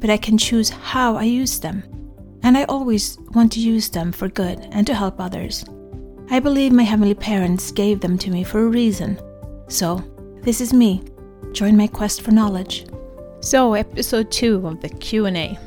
[0.00, 1.82] but I can choose how I use them.
[2.42, 5.64] And I always want to use them for good and to help others.
[6.30, 9.18] I believe my heavenly parents gave them to me for a reason.
[9.68, 10.02] So,
[10.42, 11.02] this is me.
[11.52, 12.86] Join my quest for knowledge.
[13.40, 15.58] So, episode 2 of the Q&A.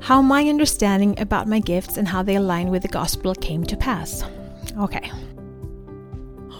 [0.00, 3.76] How my understanding about my gifts and how they align with the gospel came to
[3.76, 4.22] pass.
[4.78, 5.10] Okay.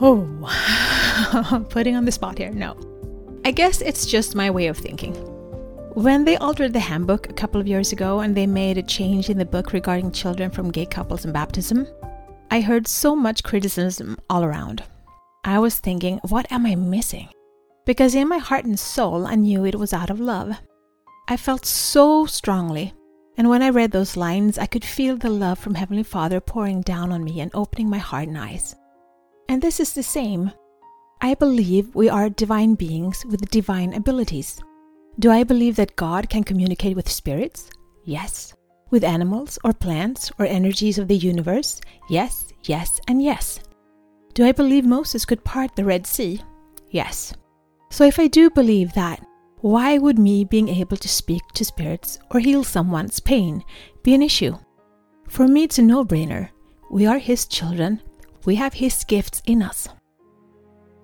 [0.00, 2.50] Oh, putting on the spot here.
[2.50, 2.76] No.
[3.44, 5.14] I guess it's just my way of thinking.
[5.98, 9.30] When they altered the handbook a couple of years ago and they made a change
[9.30, 11.88] in the book regarding children from gay couples and baptism,
[12.52, 14.84] I heard so much criticism all around.
[15.42, 17.30] I was thinking, what am I missing?
[17.84, 20.56] Because in my heart and soul, I knew it was out of love.
[21.26, 22.94] I felt so strongly,
[23.36, 26.80] and when I read those lines, I could feel the love from Heavenly Father pouring
[26.82, 28.76] down on me and opening my heart and eyes.
[29.48, 30.52] And this is the same.
[31.20, 34.62] I believe we are divine beings with divine abilities.
[35.20, 37.70] Do I believe that God can communicate with spirits?
[38.04, 38.54] Yes.
[38.90, 41.80] With animals or plants or energies of the universe?
[42.08, 43.58] Yes, yes, and yes.
[44.34, 46.40] Do I believe Moses could part the Red Sea?
[46.90, 47.34] Yes.
[47.90, 49.20] So if I do believe that,
[49.60, 53.64] why would me being able to speak to spirits or heal someone's pain
[54.04, 54.56] be an issue?
[55.28, 56.50] For me, it's a no brainer.
[56.92, 58.00] We are His children,
[58.44, 59.88] we have His gifts in us.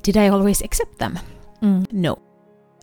[0.03, 1.19] Did I always accept them?
[1.61, 2.23] Mm, no.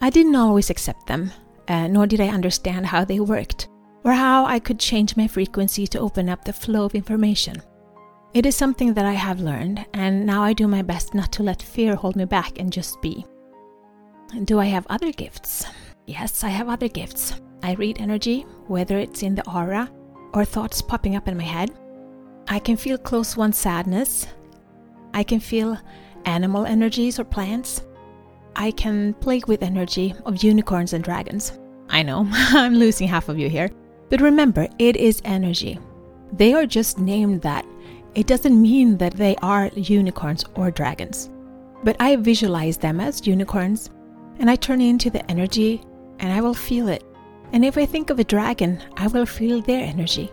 [0.01, 1.31] I didn't always accept them,
[1.67, 3.69] uh, nor did I understand how they worked,
[4.03, 7.61] or how I could change my frequency to open up the flow of information.
[8.33, 11.43] It is something that I have learned, and now I do my best not to
[11.43, 13.25] let fear hold me back and just be.
[14.45, 15.65] Do I have other gifts?
[16.07, 17.39] Yes, I have other gifts.
[17.61, 19.91] I read energy, whether it's in the aura
[20.33, 21.71] or thoughts popping up in my head.
[22.47, 24.25] I can feel close one's sadness.
[25.13, 25.77] I can feel
[26.25, 27.83] animal energies or plants.
[28.61, 31.57] I can play with energy of unicorns and dragons.
[31.89, 33.71] I know, I'm losing half of you here.
[34.07, 35.79] But remember, it is energy.
[36.31, 37.65] They are just named that.
[38.13, 41.31] It doesn't mean that they are unicorns or dragons.
[41.83, 43.89] But I visualize them as unicorns,
[44.37, 45.81] and I turn into the energy,
[46.19, 47.03] and I will feel it.
[47.53, 50.31] And if I think of a dragon, I will feel their energy.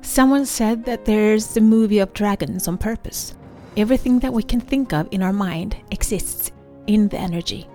[0.00, 3.34] Someone said that there's the movie of dragons on purpose.
[3.76, 6.52] Everything that we can think of in our mind exists
[6.86, 7.68] in the energy.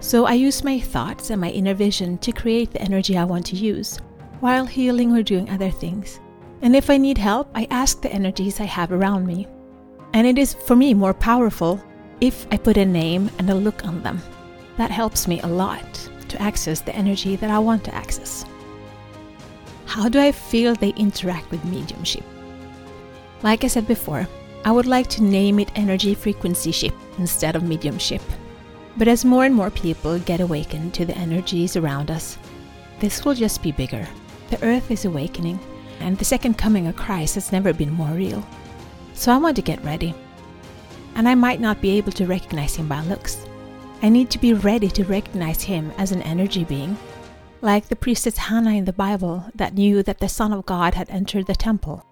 [0.00, 3.46] So I use my thoughts and my inner vision to create the energy I want
[3.46, 3.98] to use
[4.40, 6.20] while healing or doing other things.
[6.62, 9.46] And if I need help, I ask the energies I have around me.
[10.12, 11.82] And it is for me more powerful
[12.20, 14.20] if I put a name and a look on them.
[14.76, 18.44] That helps me a lot to access the energy that I want to access.
[19.86, 22.24] How do I feel they interact with mediumship?
[23.42, 24.26] Like I said before,
[24.64, 28.22] I would like to name it energy frequency ship instead of mediumship.
[28.96, 32.38] But as more and more people get awakened to the energies around us,
[33.00, 34.06] this will just be bigger.
[34.50, 35.58] The earth is awakening,
[36.00, 38.46] and the second coming of Christ has never been more real.
[39.14, 40.14] So I want to get ready.
[41.16, 43.46] And I might not be able to recognize him by looks.
[44.02, 46.96] I need to be ready to recognize him as an energy being,
[47.62, 51.08] like the priestess Hannah in the Bible that knew that the Son of God had
[51.10, 52.04] entered the temple.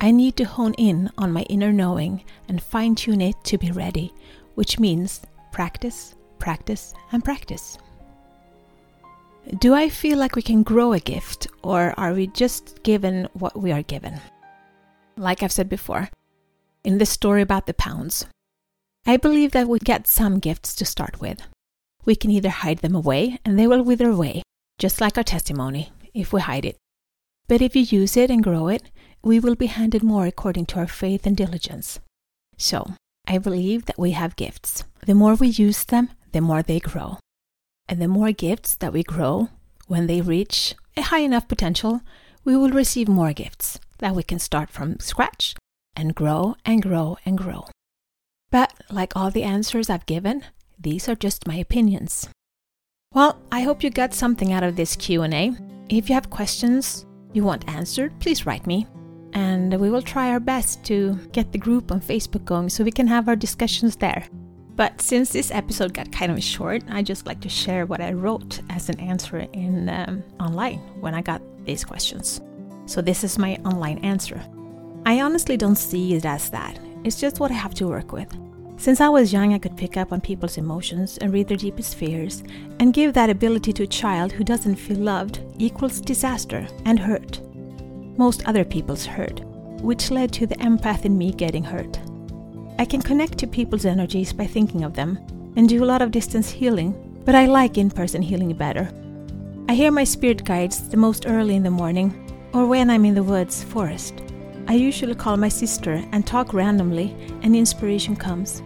[0.00, 3.72] I need to hone in on my inner knowing and fine tune it to be
[3.72, 4.14] ready,
[4.54, 5.22] which means
[5.52, 7.78] practice, practice, and practice.
[9.58, 13.58] Do I feel like we can grow a gift, or are we just given what
[13.58, 14.20] we are given?
[15.16, 16.10] Like I've said before,
[16.84, 18.26] in the story about the pounds,
[19.06, 21.40] I believe that we get some gifts to start with.
[22.04, 24.42] We can either hide them away and they will wither away,
[24.78, 26.76] just like our testimony, if we hide it.
[27.48, 28.82] But if you use it and grow it,
[29.22, 32.00] we will be handed more according to our faith and diligence.
[32.58, 32.92] So,
[33.30, 34.84] I believe that we have gifts.
[35.04, 37.18] The more we use them, the more they grow.
[37.86, 39.50] And the more gifts that we grow,
[39.86, 42.00] when they reach a high enough potential,
[42.42, 45.54] we will receive more gifts that we can start from scratch
[45.94, 47.66] and grow and grow and grow.
[48.50, 50.44] But like all the answers I've given,
[50.78, 52.30] these are just my opinions.
[53.12, 55.52] Well, I hope you got something out of this Q&A.
[55.90, 57.04] If you have questions
[57.34, 58.86] you want answered, please write me
[59.32, 62.90] and we will try our best to get the group on Facebook going so we
[62.90, 64.24] can have our discussions there.
[64.76, 68.12] But since this episode got kind of short, I just like to share what I
[68.12, 72.40] wrote as an answer in um, online when I got these questions.
[72.86, 74.40] So this is my online answer.
[75.04, 76.78] I honestly don't see it as that.
[77.04, 78.32] It's just what I have to work with.
[78.76, 81.96] Since I was young, I could pick up on people's emotions and read their deepest
[81.96, 82.44] fears,
[82.78, 87.40] and give that ability to a child who doesn't feel loved equals disaster and hurt.
[88.18, 89.40] Most other people's hurt,
[89.80, 92.00] which led to the empath in me getting hurt.
[92.78, 95.18] I can connect to people's energies by thinking of them
[95.56, 96.92] and do a lot of distance healing,
[97.24, 98.90] but I like in person healing better.
[99.68, 102.12] I hear my spirit guides the most early in the morning
[102.52, 104.14] or when I'm in the woods, forest.
[104.66, 108.62] I usually call my sister and talk randomly, and inspiration comes.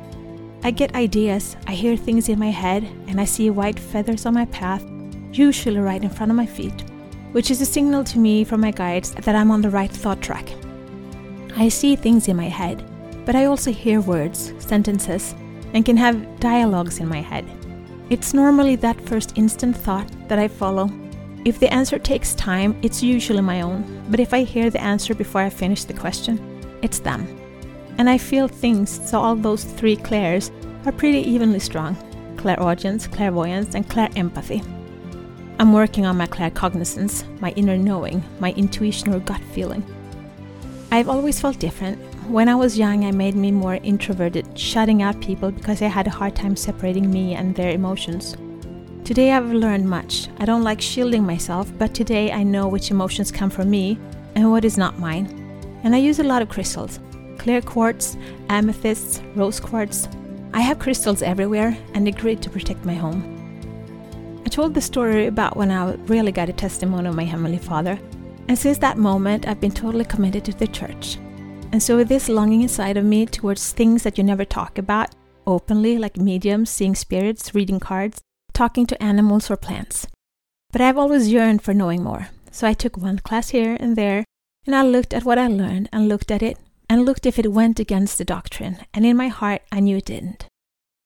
[0.65, 4.35] I get ideas, I hear things in my head, and I see white feathers on
[4.35, 4.85] my path,
[5.33, 6.85] usually right in front of my feet,
[7.33, 10.21] which is a signal to me from my guides that I'm on the right thought
[10.21, 10.49] track.
[11.57, 12.85] I see things in my head,
[13.27, 15.35] but I also hear words, sentences,
[15.75, 17.45] and can have dialogues in my head.
[18.11, 20.91] It's normally that first instant thought that I follow.
[21.45, 25.15] If the answer takes time, it's usually my own, but if I hear the answer
[25.15, 26.39] before I finish the question,
[26.83, 27.27] it's them.
[27.99, 30.51] And I feel things, so all those three clairs
[30.87, 31.97] are pretty evenly strong
[32.37, 34.63] clairaudience, clairvoyance, and clairempathy.
[35.63, 39.85] I'm working on my claircognizance, my inner knowing, my intuition or gut feeling.
[40.91, 45.21] I've always felt different, when I was young, I made me more introverted, shutting out
[45.21, 48.37] people because I had a hard time separating me and their emotions.
[49.05, 50.27] Today I've learned much.
[50.41, 54.01] I don't like shielding myself, but today I know which emotions come from me
[54.35, 55.27] and what is not mine.
[55.85, 56.99] And I use a lot of crystals
[57.39, 58.17] clear quartz,
[58.49, 60.09] amethysts, rose quartz.
[60.55, 63.32] I have crystals everywhere and a grid to protect my home.
[64.53, 67.99] I told the story about when I really got a testimony of my Heavenly Father,
[68.49, 71.17] and since that moment, I've been totally committed to the church.
[71.73, 75.15] And so, with this longing inside of me towards things that you never talk about
[75.47, 78.21] openly, like mediums, seeing spirits, reading cards,
[78.53, 80.07] talking to animals or plants.
[80.71, 82.29] But I've always yearned for knowing more.
[82.51, 84.23] So I took one class here and there,
[84.67, 86.59] and I looked at what I learned and looked at it
[86.91, 88.77] and looked if it went against the doctrine.
[88.93, 90.45] And in my heart, I knew it didn't.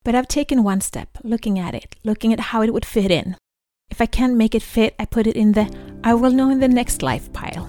[0.07, 3.37] But I've taken one step, looking at it, looking at how it would fit in.
[3.91, 5.69] If I can't make it fit, I put it in the
[6.05, 7.69] I will know in the next life pile.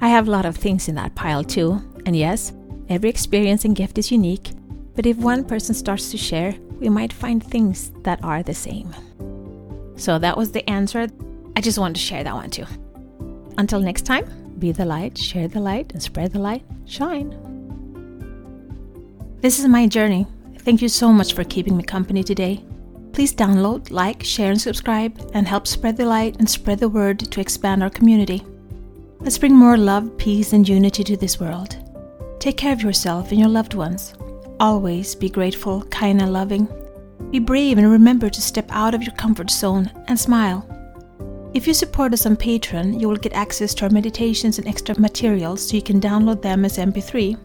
[0.00, 2.52] I have a lot of things in that pile too, and yes,
[2.88, 4.52] every experience and gift is unique,
[4.94, 8.94] but if one person starts to share, we might find things that are the same.
[9.96, 11.08] So that was the answer.
[11.56, 12.66] I just wanted to share that one too.
[13.58, 14.30] Until next time,
[14.60, 16.62] be the light, share the light, and spread the light.
[16.84, 17.34] Shine.
[19.40, 20.28] This is my journey.
[20.66, 22.64] Thank you so much for keeping me company today.
[23.12, 27.20] Please download, like, share, and subscribe, and help spread the light and spread the word
[27.20, 28.42] to expand our community.
[29.20, 31.76] Let's bring more love, peace, and unity to this world.
[32.40, 34.14] Take care of yourself and your loved ones.
[34.58, 36.66] Always be grateful, kind, and loving.
[37.30, 40.66] Be brave and remember to step out of your comfort zone and smile.
[41.54, 44.98] If you support us on Patreon, you will get access to our meditations and extra
[44.98, 47.38] materials so you can download them as MP3.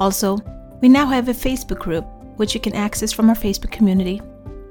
[0.00, 0.38] Also,
[0.80, 2.04] we now have a Facebook group
[2.36, 4.20] which you can access from our Facebook community.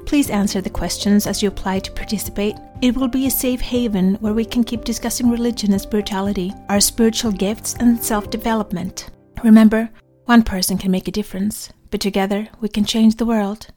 [0.05, 2.55] Please answer the questions as you apply to participate.
[2.81, 6.79] It will be a safe haven where we can keep discussing religion and spirituality, our
[6.79, 9.09] spiritual gifts, and self development.
[9.43, 9.89] Remember,
[10.25, 13.67] one person can make a difference, but together we can change the world.